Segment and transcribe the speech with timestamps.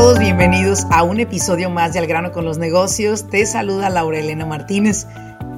[0.00, 0.18] Todos?
[0.18, 3.28] Bienvenidos a un episodio más de Al grano con los negocios.
[3.28, 5.06] Te saluda Laura Elena Martínez.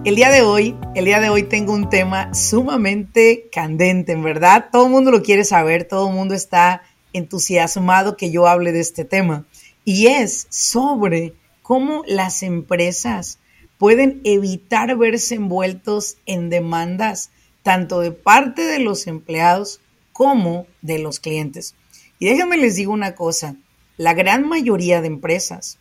[0.05, 4.66] El día de hoy, el día de hoy tengo un tema sumamente candente, en verdad.
[4.73, 8.80] Todo el mundo lo quiere saber, todo el mundo está entusiasmado que yo hable de
[8.80, 9.45] este tema.
[9.84, 13.38] Y es sobre cómo las empresas
[13.78, 17.30] pueden evitar verse envueltos en demandas
[17.62, 19.81] tanto de parte de los empleados
[20.12, 21.77] como de los clientes.
[22.19, 23.55] Y déjenme les digo una cosa,
[24.03, 25.78] la gran mayoría de empresas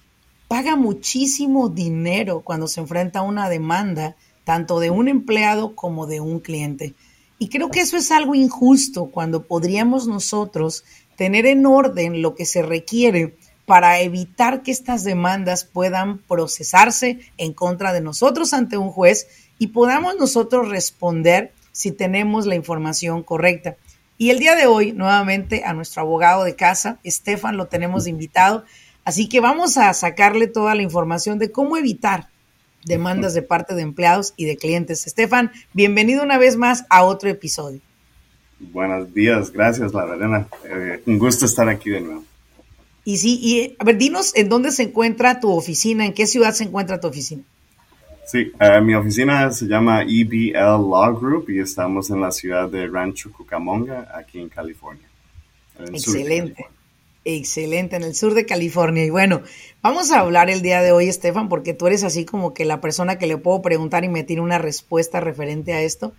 [0.48, 6.22] paga muchísimo dinero cuando se enfrenta a una demanda, tanto de un empleado como de
[6.22, 6.94] un cliente.
[7.40, 10.84] Y creo que eso es algo injusto cuando podríamos nosotros
[11.16, 17.54] tener en orden lo que se requiere para evitar que estas demandas puedan procesarse en
[17.54, 23.78] contra de nosotros ante un juez y podamos nosotros responder si tenemos la información correcta.
[24.22, 28.64] Y el día de hoy, nuevamente, a nuestro abogado de casa, Estefan, lo tenemos invitado.
[29.04, 32.30] Así que vamos a sacarle toda la información de cómo evitar
[32.86, 35.08] demandas de parte de empleados y de clientes.
[35.08, 37.82] Estefan, bienvenido una vez más a otro episodio.
[38.60, 40.46] Buenos días, gracias, la verdad.
[40.66, 42.24] Eh, un gusto estar aquí de nuevo.
[43.04, 46.54] Y sí, y a ver, dinos en dónde se encuentra tu oficina, en qué ciudad
[46.54, 47.42] se encuentra tu oficina.
[48.26, 52.88] Sí, uh, mi oficina se llama EBL Law Group y estamos en la ciudad de
[52.88, 55.08] Rancho Cucamonga, aquí en California.
[55.78, 56.66] En Excelente.
[57.24, 59.06] Excelente, en el sur de California.
[59.06, 59.44] Y bueno,
[59.84, 62.82] vamos a hablar el día de hoy, Estefan, porque tú eres así como que la
[62.82, 66.14] persona que le puedo preguntar y me tiene una respuesta referente a esto.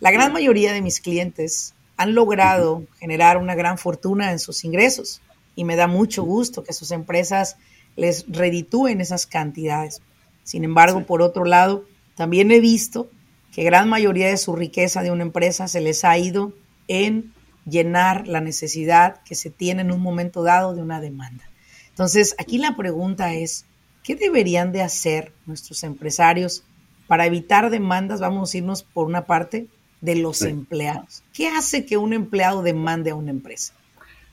[0.00, 5.22] La gran mayoría de mis clientes han logrado generar una gran fortuna en sus ingresos
[5.56, 7.56] y me da mucho gusto que sus empresas
[7.96, 10.02] les reditúen esas cantidades.
[10.44, 11.84] Sin embargo, por otro lado,
[12.14, 13.10] también he visto
[13.52, 16.52] que gran mayoría de su riqueza de una empresa se les ha ido
[16.86, 17.32] en
[17.66, 21.44] llenar la necesidad que se tiene en un momento dado de una demanda.
[21.88, 23.64] Entonces, aquí la pregunta es,
[24.02, 26.64] ¿qué deberían de hacer nuestros empresarios
[27.06, 28.20] para evitar demandas?
[28.20, 29.68] Vamos a irnos por una parte
[30.00, 31.22] de los empleados.
[31.32, 33.72] ¿Qué hace que un empleado demande a una empresa?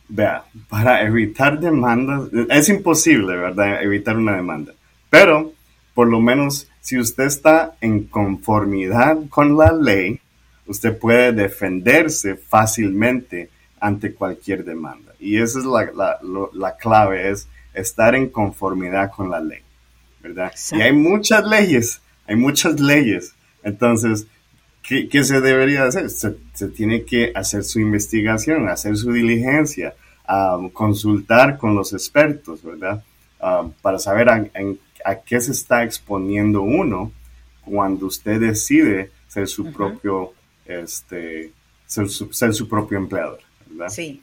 [0.10, 3.82] Vea, para evitar demandas, es imposible, ¿verdad?
[3.82, 4.74] Evitar una demanda.
[5.10, 5.54] Pero,
[6.02, 10.20] por lo menos, si usted está en conformidad con la ley,
[10.66, 15.14] usted puede defenderse fácilmente ante cualquier demanda.
[15.20, 19.60] Y esa es la, clave, es estar en conformidad con la ley,
[20.24, 20.52] ¿verdad?
[20.72, 23.36] Y hay muchas leyes, hay muchas leyes.
[23.62, 24.26] Entonces,
[24.82, 26.10] ¿qué, se debería hacer?
[26.10, 26.32] Se,
[26.70, 29.94] tiene que hacer su investigación, hacer su diligencia,
[30.28, 33.04] um, consultar con los expertos, ¿verdad?
[33.84, 34.50] Para saber a,
[35.04, 37.12] a, qué se está exponiendo uno
[37.66, 40.34] cuando usted decide ser su propio
[40.66, 41.52] este,
[41.86, 43.90] ser su, propio empleador, ¿verdad?
[43.90, 44.22] Sí.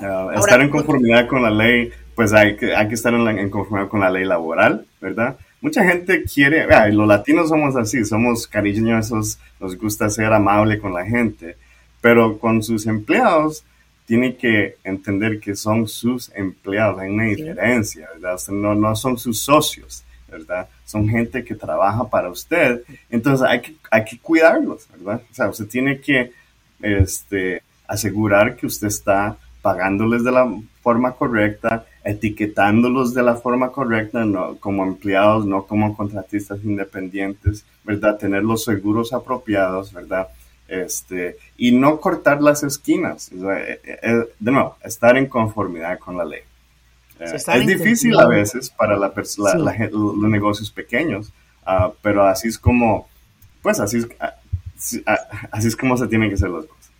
[0.00, 3.88] Ah, estar en conformidad con la ley, pues hay que, hay que estar en, conformidad
[3.88, 5.36] con la ley laboral, ¿verdad?
[5.60, 11.04] Mucha gente quiere, los latinos somos así, somos cariñosos, nos gusta ser amable con la
[11.04, 11.56] gente,
[12.00, 13.64] pero con sus empleados
[14.08, 18.40] tiene que entender que son sus empleados, hay una diferencia, ¿verdad?
[18.48, 20.66] no, no son sus socios, ¿verdad?
[20.86, 25.20] Son gente que trabaja para usted, entonces hay que, hay que cuidarlos, ¿verdad?
[25.30, 26.32] O sea, usted tiene que
[26.80, 34.24] este, asegurar que usted está pagándoles de la forma correcta, etiquetándolos de la forma correcta,
[34.24, 38.16] no como empleados, no como contratistas independientes, ¿verdad?
[38.16, 40.28] Tener los seguros apropiados, ¿verdad?
[40.68, 43.32] Este, y no cortar las esquinas.
[43.32, 46.42] Eh, eh, de nuevo, estar en conformidad con la ley
[47.20, 49.12] es difícil a veces para la,
[49.90, 51.32] los negocios pequeños,
[51.64, 53.08] ah, pero así es como,
[53.62, 54.34] pues así es, ah,
[55.06, 56.90] ah, así es como se tienen que hacer las cosas.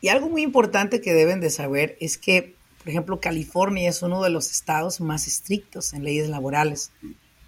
[0.00, 4.22] Y algo muy importante que deben de saber es que, por ejemplo, California es uno
[4.22, 6.92] de los estados más estrictos en leyes laborales.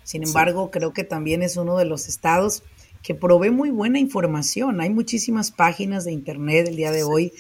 [0.03, 2.65] Sin embargo, creo que también es uno de los estados
[3.03, 4.81] que provee muy buena información.
[4.81, 7.33] Hay muchísimas páginas de internet el día de hoy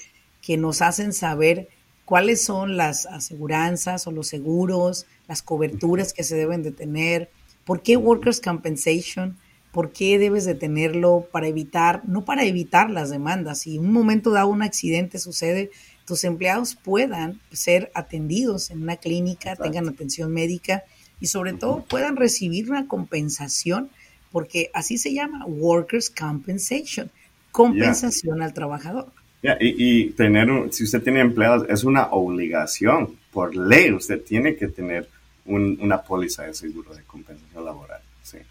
[0.42, 1.68] que nos hacen saber
[2.04, 7.30] cuáles son las aseguranzas o los seguros, las coberturas que se deben de tener,
[7.64, 9.36] por qué Workers' Compensation,
[9.72, 13.60] ¿Por qué debes de tenerlo para evitar, no para evitar las demandas?
[13.60, 15.70] Si en un momento dado un accidente sucede,
[16.06, 20.82] tus empleados puedan ser atendidos en una clínica, tengan atención médica
[21.20, 23.90] y sobre todo puedan recibir una compensación,
[24.32, 27.10] porque así se llama Workers' Compensation,
[27.52, 29.08] compensación al trabajador.
[29.60, 35.08] y, tener, si usted tiene empleados, es una obligación por ley, usted tiene que tener
[35.46, 38.00] una póliza de seguro de compensación laboral.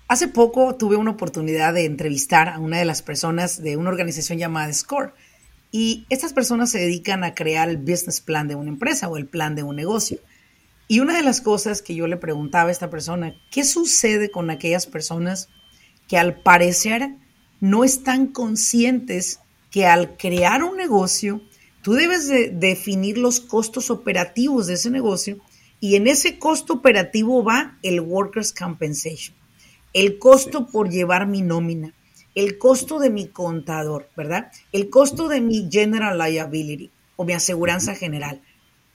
[0.08, 4.38] Hace poco tuve una oportunidad de entrevistar a una de las personas de una organización
[4.38, 5.12] llamada SCORE.
[5.72, 9.28] Y estas personas se dedican a crear el business plan de una empresa o el
[9.28, 10.20] plan de un negocio.
[10.88, 14.50] Y una de las cosas que yo le preguntaba a esta persona, ¿qué sucede con
[14.50, 15.50] aquellas personas
[16.10, 17.16] que al parecer
[17.62, 19.40] no están conscientes
[19.72, 21.42] que al crear un negocio,
[21.82, 25.38] tú debes de definir los costos operativos de ese negocio
[25.80, 29.40] y en ese costo operativo va el Workers' Compensation
[29.94, 31.94] el costo por llevar mi nómina,
[32.36, 34.52] el costo de mi contador, ¿verdad?
[34.72, 38.42] El costo de mi general liability o mi aseguranza general.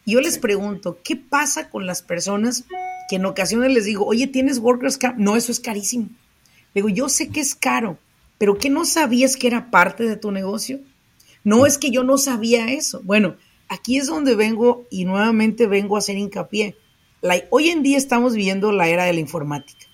[0.07, 2.65] Yo les pregunto, ¿qué pasa con las personas
[3.09, 4.99] que en ocasiones les digo, oye, ¿tienes Workers?
[5.17, 6.09] No, eso es carísimo.
[6.75, 7.99] Digo, yo sé que es caro,
[8.39, 10.81] pero ¿qué no sabías que era parte de tu negocio?
[11.45, 13.01] No es que yo no sabía eso.
[13.05, 13.37] Bueno,
[13.69, 16.77] aquí es donde vengo y nuevamente vengo a hacer hincapié.
[17.51, 19.87] hoy en día estamos viviendo la era de la informática.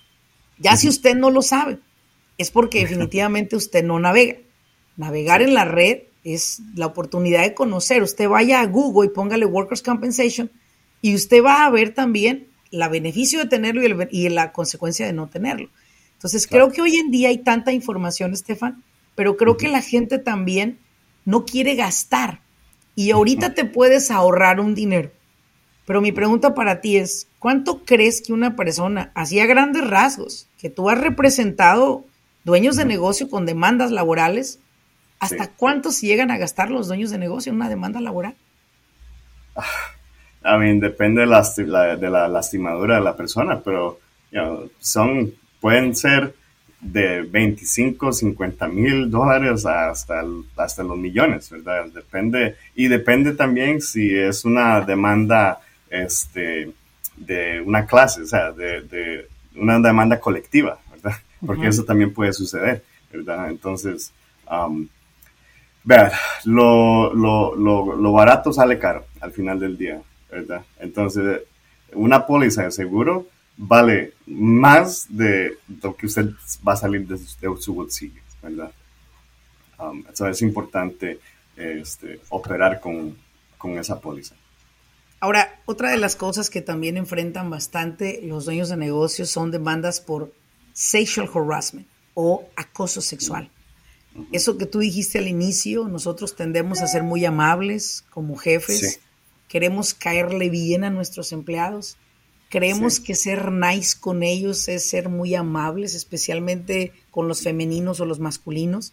[0.57, 1.79] Ya si usted no lo sabe,
[2.37, 4.37] es porque definitivamente usted no navega.
[4.97, 8.03] Navegar en la red es la oportunidad de conocer.
[8.03, 10.51] Usted vaya a Google y póngale Workers' Compensation
[11.01, 15.27] y usted va a ver también la beneficio de tenerlo y, la consecuencia de no
[15.27, 15.69] tenerlo.
[16.21, 18.83] Entonces, creo que hoy en día hay tanta información, Estefan,
[19.15, 20.77] pero creo que la gente también
[21.25, 22.41] no quiere gastar.
[22.93, 25.09] Y ahorita te puedes ahorrar un dinero.
[25.87, 30.47] Pero mi pregunta para ti es, ¿cuánto crees que una persona, así a grandes rasgos,
[30.59, 32.05] que tú has representado
[32.43, 34.59] dueños de negocio con demandas laborales,
[35.19, 38.35] ¿hasta cuánto se llegan a gastar los dueños de negocio en una demanda laboral?
[40.43, 41.41] A mí, depende de la,
[41.97, 43.99] de la, lastimadura de la persona, pero
[44.79, 46.33] son, pueden ser
[46.81, 50.23] de 25, 50 mil dólares hasta,
[50.57, 51.85] hasta los millones, ¿verdad?
[51.93, 56.71] Depende, y depende también si es una demanda este,
[57.15, 61.17] de una clase, o sea, de, una demanda colectiva, ¿verdad?
[61.45, 62.83] Porque eso también puede suceder,
[63.13, 63.49] ¿verdad?
[63.49, 64.11] Entonces,
[64.49, 64.87] um,
[65.83, 66.11] vean,
[66.45, 70.63] lo, lo, barato sale caro al final del día, ¿verdad?
[70.79, 71.41] Entonces,
[71.93, 76.29] una póliza de seguro vale más de lo que usted
[76.67, 77.17] va a salir de,
[77.59, 78.71] su bolsillo, ¿verdad?
[79.79, 81.19] Um, es importante
[81.55, 83.15] este, operar con,
[83.57, 84.35] con esa póliza.
[85.19, 90.01] Ahora, otra de las cosas que también enfrentan bastante los dueños de negocios son demandas
[90.01, 90.33] por
[90.73, 93.49] sexual harassment o acoso sexual.
[94.31, 98.99] Eso que tú dijiste al inicio, nosotros tendemos a ser muy amables como jefes,
[99.47, 101.97] queremos caerle bien a nuestros empleados,
[102.51, 108.05] creemos que ser nice con ellos es ser muy amables, especialmente con los femeninos o
[108.05, 108.91] los masculinos.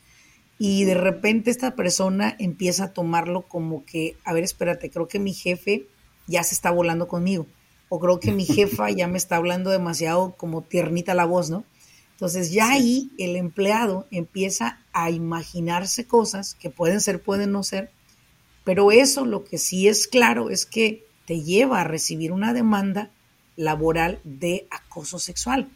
[0.60, 5.18] Y de repente esta persona empieza a tomarlo como que, a ver, espérate, creo que
[5.18, 5.86] mi jefe
[6.28, 7.46] ya se está volando conmigo.
[7.88, 11.64] O creo que mi jefa ya me está hablando demasiado como tiernita la voz, ¿no?
[12.12, 17.90] Entonces ya ahí el empleado empieza a imaginarse cosas que pueden ser, pueden no ser,
[18.62, 23.10] pero eso lo que sí es claro es que te lleva a recibir una demanda
[23.58, 25.68] laboral de acoso sexual.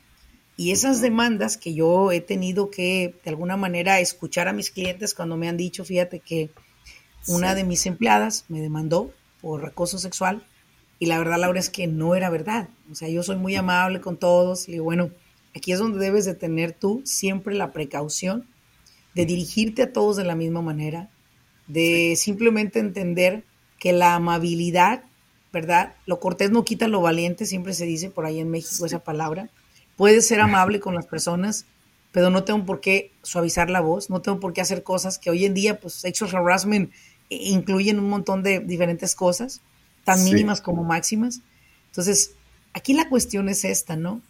[0.56, 5.14] Y esas demandas que yo he tenido que de alguna manera escuchar a mis clientes
[5.14, 6.50] cuando me han dicho, fíjate que
[7.26, 10.44] una de mis empleadas me demandó por acoso sexual.
[11.00, 12.68] Y la verdad, Laura, es que no era verdad.
[12.90, 14.68] O sea, yo soy muy amable con todos.
[14.68, 15.10] Y bueno,
[15.56, 18.46] aquí es donde debes de tener tú siempre la precaución
[19.14, 21.10] de dirigirte a todos de la misma manera,
[21.66, 23.44] de simplemente entender
[23.78, 25.02] que la amabilidad,
[25.52, 25.94] ¿verdad?
[26.06, 29.50] Lo cortés no quita lo valiente, siempre se dice por ahí en México esa palabra.
[29.96, 31.66] Puedes ser amable con las personas,
[32.10, 35.30] pero no tengo por qué suavizar la voz, no tengo por qué hacer cosas que
[35.30, 36.90] hoy en día, pues, sexual harassment
[37.28, 39.60] incluyen un montón de diferentes cosas,
[40.04, 41.40] tan mínimas como máximas.
[41.86, 42.32] Entonces,
[42.72, 44.22] aquí la cuestión es esta, ¿no?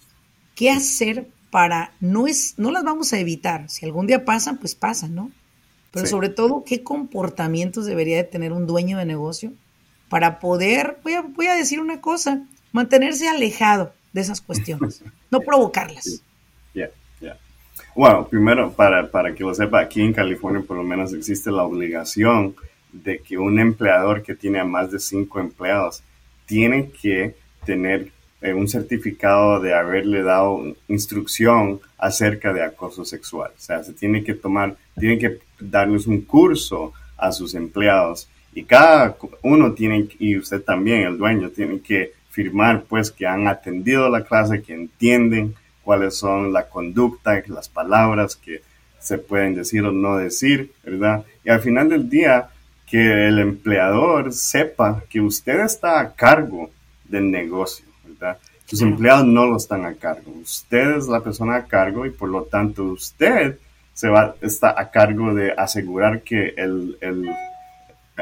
[0.55, 4.75] ¿Qué hacer para, no es, no las vamos a evitar, si algún día pasan, pues
[4.75, 5.31] pasan, ¿no?
[5.93, 9.53] Pero sobre todo, ¿qué comportamientos debería de tener un dueño de negocio
[10.13, 15.41] para poder, voy a, voy a decir una cosa, mantenerse alejado de esas cuestiones, no
[15.41, 16.23] provocarlas?
[16.75, 17.39] Ya, ya.
[17.97, 21.63] Bueno, primero, para, para que lo sepa, aquí en California por lo menos existe la
[21.63, 22.55] obligación
[22.93, 26.03] de que un empleador que tiene a más de cinco empleados
[26.45, 33.53] tiene que tener eh, un certificado de haberle dado instrucción acerca de acoso sexual.
[33.57, 38.65] O sea, se tiene que tomar, tienen que darles un curso a sus empleados y
[38.65, 44.09] cada uno tiene, y usted también, el dueño, tiene que firmar pues que han atendido
[44.09, 48.63] la clase, que entienden cuáles son la conducta, las palabras que
[48.99, 51.25] se pueden decir o no decir, ¿verdad?
[51.45, 52.49] Y al final del día,
[52.87, 56.71] que el empleador sepa que usted está a cargo
[57.09, 57.87] del negocio
[58.67, 60.33] sus empleados no lo están a cargo.
[60.41, 63.59] Usted es la persona a cargo y por lo tanto usted
[63.93, 66.97] se va, está a cargo de asegurar que el,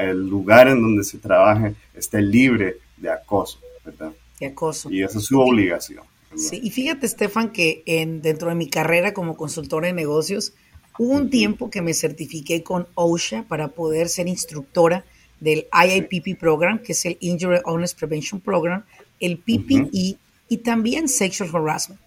[0.04, 4.12] lugar en donde se trabaje esté libre de acoso, ¿verdad?
[4.38, 4.90] De acoso.
[4.90, 6.04] Y esa es su obligación.
[6.36, 10.52] Sí, y fíjate, Estefan, que en, dentro de mi carrera como consultora de negocios,
[10.98, 15.04] hubo un tiempo que me certifiqué con OSHA para poder ser instructora
[15.40, 18.84] del IIPP Program, que es el Injury Honest Prevention Program,
[19.18, 20.16] el PPE
[20.48, 22.00] y también sexual harassment.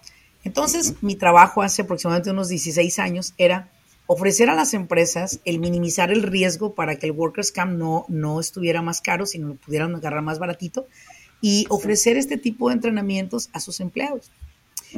[0.43, 3.71] Entonces, mi trabajo hace aproximadamente unos 16 años era
[4.07, 8.39] ofrecer a las empresas el minimizar el riesgo para que el Workers Camp no, no
[8.39, 10.87] estuviera más caro, sino lo pudieran agarrar más baratito
[11.41, 14.31] y ofrecer este tipo de entrenamientos a sus empleados.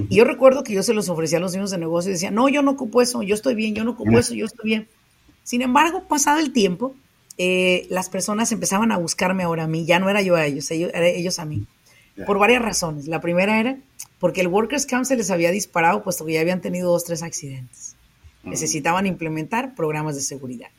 [0.09, 2.31] Y yo recuerdo que yo se los ofrecía a los niños de negocio y decía,
[2.31, 4.87] no, yo no ocupo eso, yo estoy bien, yo no ocupo eso, yo estoy bien.
[5.43, 6.95] Sin embargo, pasado el tiempo,
[7.37, 10.69] eh, las personas empezaban a buscarme ahora a mí, ya no era yo a ellos,
[10.71, 11.65] ellos, ellos a mí
[12.25, 13.07] por varias razones.
[13.07, 13.77] La primera era
[14.19, 17.23] porque el Workers Camp se les había disparado puesto que ya habían tenido dos, tres
[17.23, 17.94] accidentes.
[18.45, 20.69] Necesitaban implementar programas de seguridad.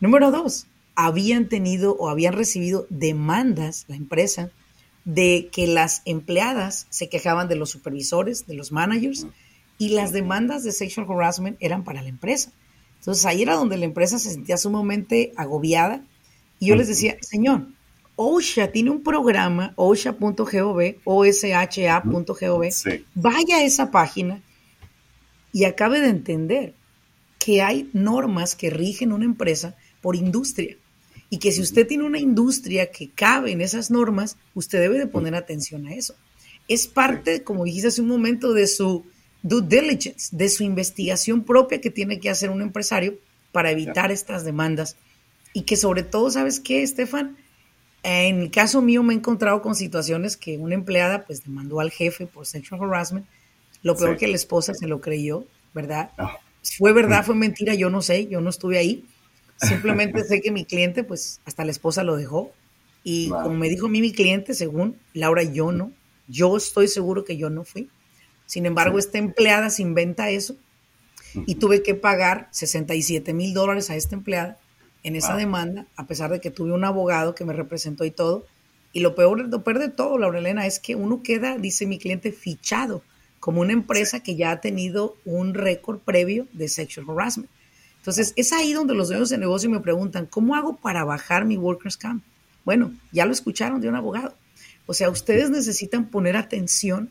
[0.00, 4.50] Número dos, habían tenido o habían recibido demandas, la empresa,
[5.04, 9.26] de que las empleadas se quejaban de los supervisores, de los managers,
[9.78, 12.52] y las demandas de sexual harassment eran para la empresa.
[12.98, 16.04] Entonces ahí era donde la empresa se sentía sumamente agobiada
[16.58, 17.66] y yo les decía, señor,
[18.16, 22.64] OSHA tiene un programa, osha.gov, osha.gov.
[23.14, 24.42] Vaya a esa página
[25.52, 26.74] y acabe de entender
[27.40, 30.76] que hay normas que rigen una empresa por industria
[31.30, 35.06] y que si usted tiene una industria que cabe en esas normas, usted debe de
[35.06, 36.14] poner atención a eso.
[36.68, 39.06] Es parte, como dijiste hace un momento, de su
[39.42, 43.14] due diligence, de su investigación propia que tiene que hacer un empresario
[43.52, 44.96] para evitar estas demandas.
[45.52, 47.36] Y que sobre todo, ¿sabes qué, Estefan?
[48.02, 51.90] En el caso mío me he encontrado con situaciones que una empleada pues demandó al
[51.90, 53.26] jefe por sexual harassment.
[53.82, 56.10] Lo peor que la esposa se lo creyó, ¿verdad?
[56.18, 56.38] Ah.
[56.62, 59.04] Fue verdad, fue mentira, yo no sé, yo no estuve ahí.
[59.56, 62.52] Simplemente sé que mi cliente pues hasta la esposa lo dejó.
[63.02, 65.92] Y como me dijo a mí mi cliente, según Laura, yo no.
[66.28, 67.88] Yo estoy seguro que yo no fui.
[68.46, 70.56] Sin embargo, esta empleada se inventa eso
[71.46, 74.58] y tuve que pagar 67 mil dólares a esta empleada
[75.02, 78.46] en esa demanda, a pesar de que tuve un abogado que me representó y todo.
[78.92, 82.32] Y lo peor, lo peor de todo, Laurelena, es que uno queda, dice mi cliente,
[82.32, 83.02] fichado
[83.40, 87.50] como una empresa que ya ha tenido un récord previo de sexual harassment.
[87.96, 91.56] Entonces, es ahí donde los dueños de negocio me preguntan, ¿cómo hago para bajar mi
[91.56, 92.22] workers' camp?
[92.64, 94.34] Bueno, ya lo escucharon de un abogado.
[94.86, 97.10] O sea, ustedes necesitan poner atención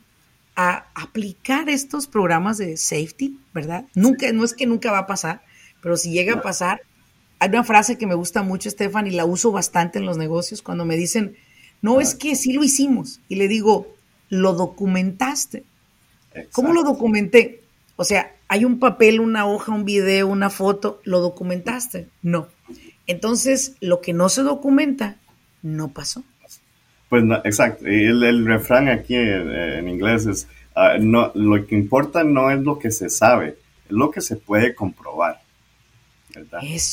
[0.55, 3.85] a aplicar estos programas de safety, ¿verdad?
[3.95, 5.41] Nunca, no es que nunca va a pasar,
[5.81, 6.81] pero si llega a pasar,
[7.39, 10.61] hay una frase que me gusta mucho, Estefan, y la uso bastante en los negocios
[10.61, 11.37] cuando me dicen,
[11.81, 13.21] no, es que sí lo hicimos.
[13.29, 13.87] Y le digo,
[14.27, 15.63] lo documentaste.
[16.51, 17.61] ¿Cómo lo documenté?
[17.95, 22.07] O sea, hay un papel, una hoja, un video, una foto, ¿lo documentaste?
[22.21, 22.47] No.
[23.07, 25.17] Entonces, lo que no se documenta,
[25.61, 26.23] no pasó.
[27.09, 27.89] Pues no, exacto.
[27.89, 32.77] Y el, refrán aquí en, inglés es, ah, no, lo que importa no es lo
[32.77, 35.41] que se sabe, es lo que se puede comprobar.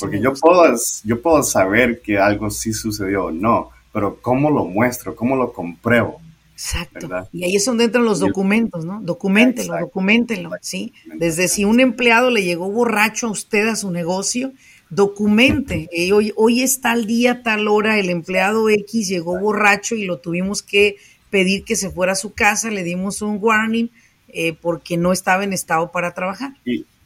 [0.01, 0.75] Porque yo puedo,
[1.05, 5.15] yo puedo saber que algo sí sucedió o no, pero ¿cómo lo muestro?
[5.15, 6.21] ¿Cómo lo compruebo?
[6.57, 7.29] Exacto.
[7.33, 9.01] Y ahí es donde entran los documentos, ¿no?
[9.03, 10.95] Documentenlo, documentenlo, ¿sí?
[11.19, 14.53] Desde si un empleado le llegó borracho a usted a su negocio,
[14.89, 15.89] documente.
[16.13, 20.63] hoy, hoy es tal día, tal hora, el empleado X llegó borracho y lo tuvimos
[20.63, 20.97] que
[21.31, 23.91] pedir que se fuera a su casa, le dimos un warning
[24.29, 26.55] eh, porque no estaba en estado para trabajar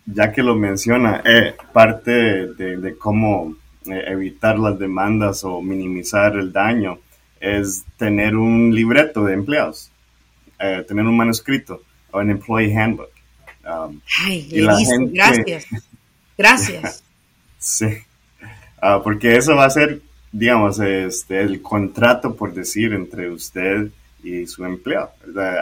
[0.06, 6.52] ya que lo menciona, eh, parte de, cómo eh, evitar las demandas o minimizar el
[6.52, 6.98] daño
[7.40, 9.90] es tener un libreto de empleados,
[10.58, 13.10] eh, tener un manuscrito o un employee handbook.
[13.64, 15.66] Um, Ay, gracias.
[16.36, 17.02] Gracias.
[17.58, 17.86] sí,
[18.80, 20.00] ah, porque eso va a ser,
[20.32, 23.90] digamos, este, el contrato, por decir, entre usted
[24.22, 25.12] y su empleado.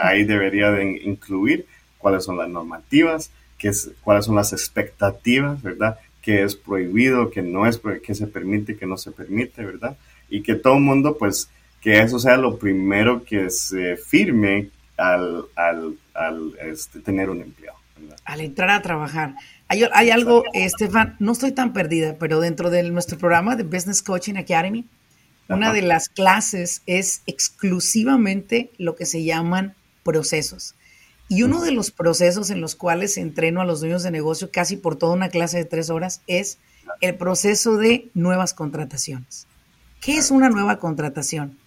[0.02, 1.66] Ahí debería de incluir
[1.98, 3.30] cuáles son las normativas,
[3.60, 5.98] es, cuáles son las expectativas, ¿verdad?
[6.22, 9.96] Que es prohibido, que no es, que se permite, que no se permite, ¿verdad?
[10.28, 15.44] Y que todo el mundo, pues, que eso sea lo primero que se firme al,
[16.62, 17.74] este, tener un empleo.
[18.24, 19.34] Al entrar a trabajar.
[19.68, 24.02] Hay, hay algo, Estefan, no estoy tan perdida, pero dentro de nuestro programa de Business
[24.02, 24.86] Coaching Academy,
[25.48, 30.74] una de las clases es exclusivamente lo que se llaman procesos.
[31.28, 34.76] Y uno de los procesos en los cuales entreno a los dueños de negocio casi
[34.76, 36.58] por toda una clase de tres horas es
[37.00, 39.46] el proceso de nuevas contrataciones.
[40.00, 41.58] ¿Qué es una nueva contratación?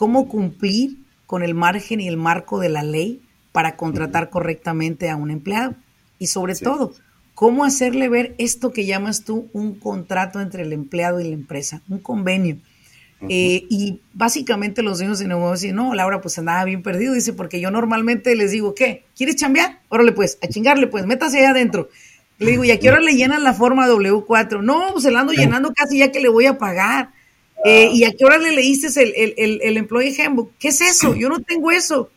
[0.00, 3.20] ¿Cómo cumplir con el margen y el marco de la ley
[3.52, 5.74] para contratar correctamente a un empleado?
[6.18, 6.94] Y sobre todo,
[7.34, 11.82] ¿cómo hacerle ver esto que llamas tú un contrato entre el empleado y la empresa,
[11.90, 12.56] un convenio?
[13.28, 17.12] Eh, y básicamente los dueños de negocio dicen, no, Laura, pues andaba bien perdido.
[17.12, 19.04] Dice, porque yo normalmente les digo, ¿qué?
[19.14, 19.80] ¿Quieres chambear?
[19.90, 21.90] Órale, pues, a chingarle, pues, métase allá adentro.
[22.38, 24.62] Le digo, ¿y a qué hora le llenan la forma W4?
[24.62, 27.10] No, pues se la ando llenando casi ya que le voy a pagar.
[27.64, 30.52] Eh, ¿Y a qué hora le leíste el, el, el, el Employee Handbook?
[30.58, 31.14] ¿Qué es eso?
[31.14, 32.10] Yo no tengo eso.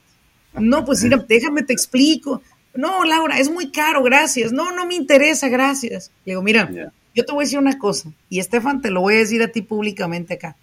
[0.53, 2.41] No, pues mira, déjame te explico.
[2.73, 4.51] No, Laura, es muy caro, gracias.
[4.51, 6.11] No, no me interesa, gracias.
[6.25, 6.69] Le digo, mira,
[7.13, 9.49] yo te voy a decir una cosa, y Estefan, te lo voy a decir a
[9.49, 10.55] ti públicamente acá.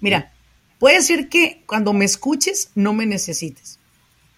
[0.00, 0.32] Mira,
[0.78, 3.78] puede ser que cuando me escuches no me necesites,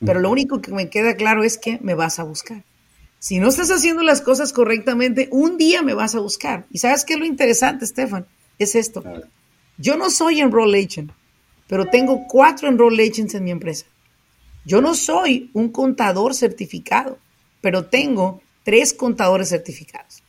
[0.04, 2.64] pero lo único que me queda claro es que me vas a buscar.
[3.20, 6.66] Si no estás haciendo las cosas correctamente, un día me vas a buscar.
[6.72, 8.26] ¿Y sabes qué es lo interesante, Estefan?
[8.58, 9.04] Es esto.
[9.82, 11.10] Yo no soy enroll agent,
[11.66, 13.84] pero tengo cuatro enroll agents en mi empresa.
[14.64, 17.18] Yo no soy un contador certificado,
[17.60, 20.22] pero tengo tres contadores certificados.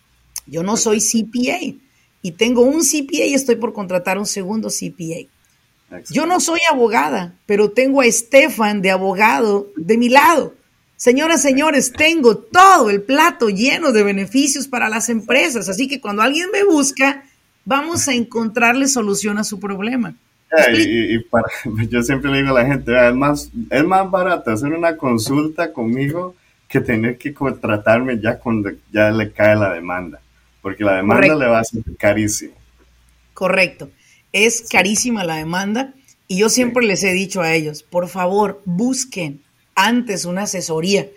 [0.47, 1.59] Yo no soy CPA,
[2.23, 5.27] y tengo un CPA y estoy por contratar un segundo CPA.
[6.09, 10.55] Yo no soy abogada, pero tengo a Estefan de abogado de mi lado.
[10.95, 16.23] Señoras, señores, tengo todo el plato lleno de beneficios para las empresas, así que cuando
[16.23, 17.25] alguien me busca,
[17.65, 20.15] vamos a encontrarle solución a su problema.
[20.73, 21.19] y,
[21.89, 25.73] yo siempre le digo a la gente, es más, es más barato hacer una consulta
[25.73, 26.35] conmigo
[26.67, 30.19] que tener que contratarme ya cuando ya le cae la demanda
[30.63, 32.53] porque la demanda le va a ser carísimo.
[33.35, 33.91] Correcto,
[34.31, 35.93] es carísima la demanda
[36.27, 39.41] y yo siempre les he dicho a ellos, por favor, busquen
[39.75, 41.07] antes una asesoría,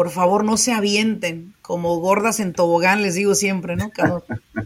[0.00, 3.92] por favor no se avienten como gordas en tobogán, les digo siempre, ¿no?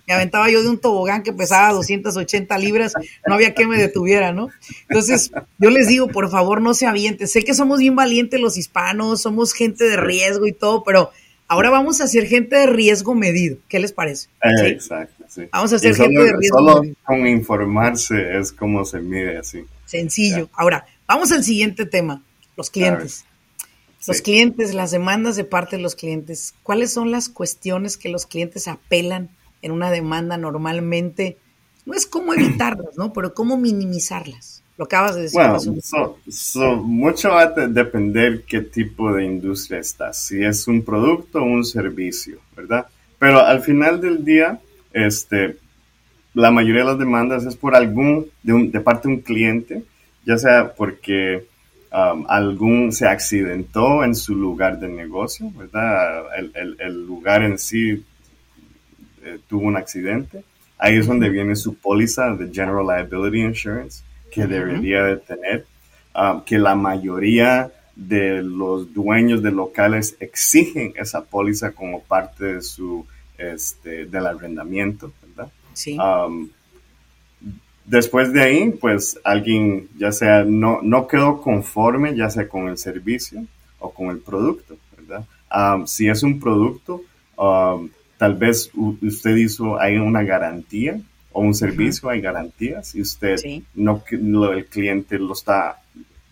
[0.06, 2.92] me aventaba yo de un tobogán que pesaba 280 libras,
[3.26, 4.50] no había que me detuviera, ¿no?
[4.88, 7.26] Entonces, yo les digo, por favor, no se avienten.
[7.26, 11.10] Sé que somos bien valientes los hispanos, somos gente de riesgo y todo, pero
[11.48, 13.58] Ahora vamos a ser gente de riesgo medido.
[13.68, 14.28] ¿Qué les parece?
[14.40, 15.42] Eh, exacto, sí.
[15.52, 19.64] Vamos a ser gente de riesgo solo con informarse es como se mide así.
[19.84, 20.48] Sencillo.
[20.54, 22.22] Ahora, vamos al siguiente tema,
[22.56, 23.24] los clientes.
[24.06, 26.54] Los clientes, las demandas de parte de los clientes.
[26.62, 29.30] ¿Cuáles son las cuestiones que los clientes apelan
[29.62, 31.38] en una demanda normalmente?
[31.86, 33.12] No es cómo evitarlas, ¿no?
[33.12, 34.62] Pero cómo minimizarlas.
[34.76, 35.40] Lo acabas de decir.
[35.40, 36.16] Bueno,
[36.82, 41.64] mucho va a depender qué tipo de industria estás, si es un producto o un
[41.64, 42.86] servicio, ¿verdad?
[43.20, 44.60] Pero al final del día,
[44.92, 45.58] este,
[46.34, 49.84] la mayoría de las demandas es por algún, de, parte de un cliente,
[50.26, 51.46] ya sea porque
[51.94, 56.24] um, algún se accidentó en su lugar de negocio, ¿verdad?
[56.54, 58.04] El, lugar en sí
[59.22, 60.44] eh, tuvo un accidente.
[60.76, 65.66] Ahí es donde viene su póliza de General Liability Insurance que debería de tener,
[66.14, 72.62] um, que la mayoría de los dueños de locales exigen esa póliza como parte de
[72.62, 73.06] su
[73.38, 75.52] este, del arrendamiento, ¿verdad?
[75.72, 75.96] Sí.
[75.96, 76.48] Um,
[77.84, 82.78] después de ahí, pues alguien ya sea no, no quedó conforme, ya sea con el
[82.78, 83.44] servicio
[83.78, 85.24] o con el producto, ¿verdad?
[85.54, 87.02] Um, si es un producto,
[87.36, 90.98] tal vez usted hizo, hay una garantía
[91.32, 93.36] o un servicio, hay garantías y usted
[93.74, 94.02] no,
[94.52, 95.80] el cliente lo está,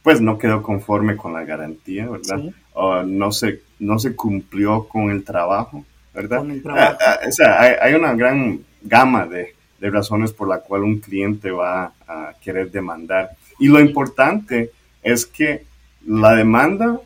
[0.02, 2.52] pues no quedó conforme con la garantía, ¿verdad?
[2.72, 5.84] O no se, no se cumplió con el trabajo,
[6.14, 6.44] ¿verdad?
[6.68, 11.50] Ah, o sea, hay, una gran gama de, de razones por la cual un cliente
[11.50, 13.30] va a querer demandar.
[13.58, 14.70] Y lo importante
[15.02, 15.64] es que
[16.06, 17.00] la demanda,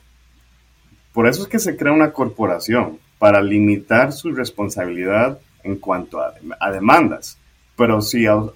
[1.14, 6.34] por eso es que se crea una corporación, para limitar su responsabilidad en cuanto a,
[6.60, 7.38] a demandas.
[7.78, 8.54] Pero si yo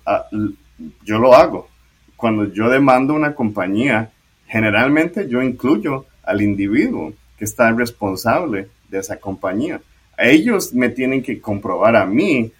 [1.18, 1.70] lo hago,
[2.14, 4.10] cuando yo demando una compañía,
[4.46, 9.80] generalmente yo incluyo al individuo que está responsable de esa compañía.
[10.18, 12.52] Ellos me tienen que comprobar a mí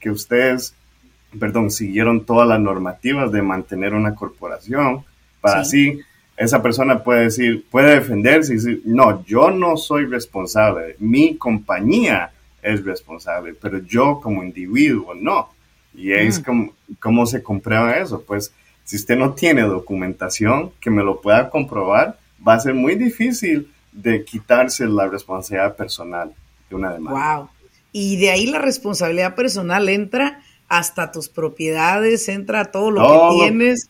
[0.00, 0.74] que, ustedes,
[1.38, 5.04] perdón, siguieron todas las normativas de mantener una corporación
[5.40, 6.00] para así
[6.36, 12.32] esa persona puede decir, puede defenderse y decir, no, yo no soy responsable, mi compañía
[12.62, 15.50] es responsable, pero yo como individuo no.
[15.94, 16.44] Y es mm.
[16.44, 18.22] como, cómo se comprueba eso.
[18.22, 18.52] Pues
[18.84, 23.70] si usted no tiene documentación que me lo pueda comprobar, va a ser muy difícil
[23.92, 26.32] de quitarse la responsabilidad personal
[26.70, 27.36] de una demanda.
[27.36, 27.48] Wow.
[27.92, 33.88] Y de ahí la responsabilidad personal entra hasta tus propiedades, entra todo lo que tienes.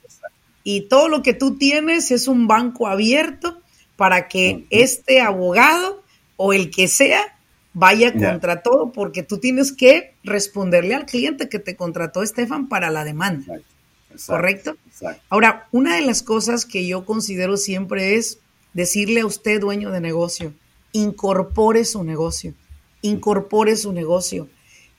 [0.64, 3.60] Y todo lo que tú tienes es un banco abierto
[3.96, 6.02] para que este abogado
[6.36, 7.36] o el que sea
[7.74, 12.90] vaya contra todo, porque tú tienes que responderle al cliente que te contrató, Estefan, para
[12.90, 13.60] la demanda.
[14.26, 14.76] ¿Correcto?
[15.28, 18.38] Ahora, una de las cosas que yo considero siempre es
[18.74, 20.52] decirle a usted, dueño de negocio,
[20.92, 22.54] incorpore su negocio,
[23.00, 24.48] incorpore su negocio,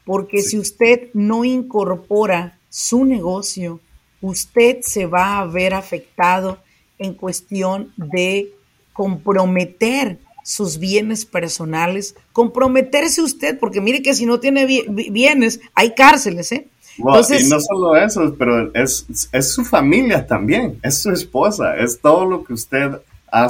[0.05, 3.79] porque si usted no incorpora su negocio,
[4.21, 6.59] usted se va a ver afectado
[6.97, 8.53] en cuestión de
[8.93, 16.51] comprometer sus bienes personales, comprometerse usted, porque mire que si no tiene bienes, hay cárceles,
[16.51, 16.67] ¿eh?
[16.97, 22.25] y no solo eso, pero es, es su familia también, es su esposa, es todo
[22.25, 22.91] lo que usted
[23.31, 23.47] ha,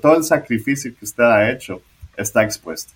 [0.00, 1.82] todo el sacrificio que usted ha hecho
[2.16, 2.92] está expuesto.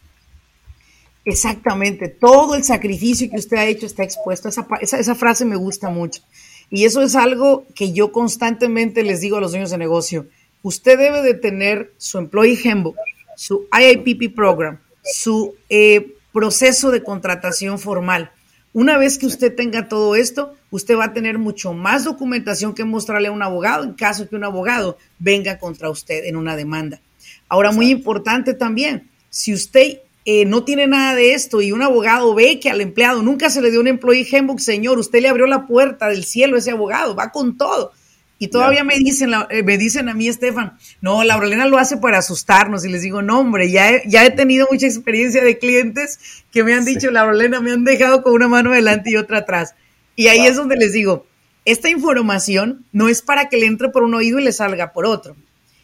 [1.24, 4.48] Exactamente, todo el sacrificio que usted ha hecho está expuesto.
[4.48, 6.22] Esa, esa, esa, frase me gusta mucho.
[6.70, 10.26] Y eso es algo que yo constantemente les digo a los dueños de negocio.
[10.62, 12.96] Usted debe de tener su Employee Handbook,
[13.36, 18.30] su IIPP Program, su eh, proceso de contratación formal.
[18.72, 22.84] Una vez que usted tenga todo esto, usted va a tener mucho más documentación que
[22.84, 27.00] mostrarle a un abogado en caso que un abogado venga contra usted en una demanda.
[27.48, 29.98] Ahora, muy importante también, si usted
[30.32, 33.60] eh, no tiene nada de esto y un abogado ve que al empleado nunca se
[33.60, 36.70] le dio un employee handbook, señor, usted le abrió la puerta del cielo a ese
[36.70, 37.90] abogado, va con todo.
[38.38, 42.18] Y todavía me dicen, eh, me dicen a mí, Estefan, no, Laurelena lo hace para
[42.18, 42.84] asustarnos.
[42.84, 46.20] Y les digo, no, hombre, ya he, ya he tenido mucha experiencia de clientes
[46.52, 49.74] que me han dicho, Laurelena, me han dejado con una mano adelante y otra atrás.
[50.14, 51.26] Y ahí es donde les digo,
[51.64, 55.06] esta información no es para que le entre por un oído y le salga por
[55.06, 55.34] otro.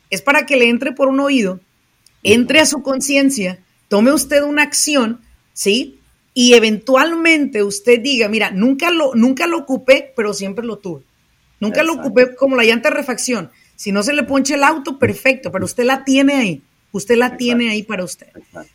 [0.08, 1.58] Es para que le entre por un oído,
[2.22, 5.20] entre a su conciencia, tome usted una acción,
[5.52, 6.00] ¿sí?
[6.34, 11.02] Y eventualmente usted diga, mira, nunca lo, nunca lo ocupé, pero siempre lo tuve.
[11.60, 13.50] Nunca lo ocupé como la llanta de refacción.
[13.74, 16.62] Si no se le ponche el auto, perfecto, pero usted la tiene ahí.
[16.92, 18.28] Usted la tiene ahí para usted.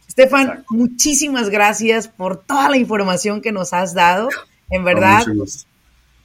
[0.08, 4.30] Estefan, muchísimas gracias por toda la información que nos has dado.
[4.70, 5.26] En verdad,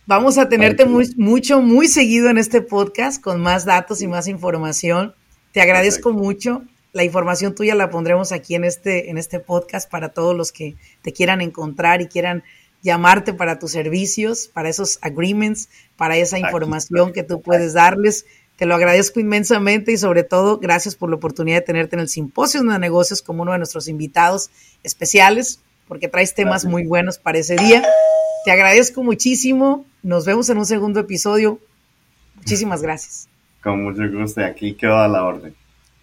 [0.07, 4.29] vamos a tenerte muy, mucho, muy seguido en este podcast con más datos y más
[4.29, 5.15] información.
[5.53, 6.63] Te agradezco mucho.
[6.97, 10.77] La información tuya la pondremos aquí en este, en este podcast para todos los que
[11.03, 12.43] te quieran encontrar y quieran
[12.81, 18.25] llamarte para tus servicios, para esos agreements, para esa información que tú puedes darles.
[18.57, 22.09] Te lo agradezco inmensamente y sobre todo gracias por la oportunidad de tenerte en el
[22.09, 24.49] Simposio de Negocios como uno de nuestros invitados
[24.83, 27.85] especiales, porque traes temas muy buenos para ese día.
[28.47, 29.85] Te agradezco muchísimo.
[30.03, 31.59] Nos vemos en un segundo episodio.
[32.37, 33.29] Muchísimas gracias.
[33.63, 34.43] Con mucho gusto.
[34.43, 35.55] Aquí quedo a la orden.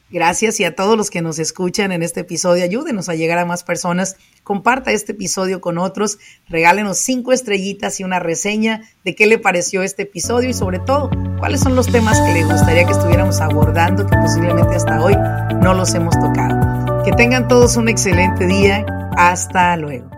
[0.10, 3.46] Gracias y a todos los que nos escuchan en este episodio, ayúdenos a llegar a
[3.46, 4.16] más personas.
[4.44, 9.82] Comparta este episodio con otros, regálenos cinco estrellitas y una reseña de qué le pareció
[9.82, 14.06] este episodio y sobre todo, cuáles son los temas que le gustaría que estuviéramos abordando
[14.06, 15.16] que posiblemente hasta hoy
[15.62, 17.04] no los hemos tocado.
[17.04, 18.86] Que tengan todos un excelente día.
[19.18, 20.13] Hasta luego.